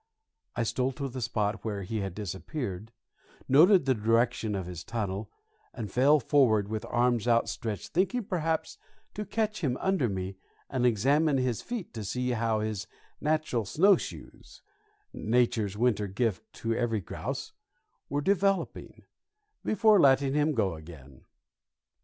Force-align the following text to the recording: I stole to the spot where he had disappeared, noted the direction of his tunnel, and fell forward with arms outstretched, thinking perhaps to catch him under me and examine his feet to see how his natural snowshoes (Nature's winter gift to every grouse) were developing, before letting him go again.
I 0.55 0.63
stole 0.63 0.93
to 0.93 1.07
the 1.07 1.21
spot 1.21 1.63
where 1.63 1.83
he 1.83 1.99
had 1.99 2.15
disappeared, 2.15 2.91
noted 3.47 3.85
the 3.85 3.93
direction 3.93 4.55
of 4.55 4.65
his 4.65 4.83
tunnel, 4.83 5.29
and 5.75 5.91
fell 5.91 6.19
forward 6.19 6.69
with 6.69 6.87
arms 6.89 7.27
outstretched, 7.27 7.93
thinking 7.93 8.23
perhaps 8.23 8.79
to 9.13 9.25
catch 9.27 9.61
him 9.61 9.77
under 9.79 10.09
me 10.09 10.37
and 10.71 10.87
examine 10.87 11.37
his 11.37 11.61
feet 11.61 11.93
to 11.93 12.03
see 12.03 12.31
how 12.31 12.61
his 12.61 12.87
natural 13.19 13.63
snowshoes 13.63 14.63
(Nature's 15.13 15.77
winter 15.77 16.07
gift 16.07 16.51
to 16.53 16.73
every 16.73 16.99
grouse) 17.01 17.53
were 18.09 18.21
developing, 18.21 19.03
before 19.63 19.99
letting 19.99 20.33
him 20.33 20.55
go 20.55 20.73
again. 20.73 21.25